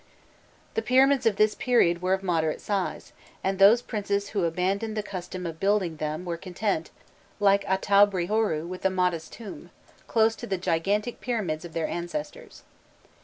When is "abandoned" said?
4.45-4.97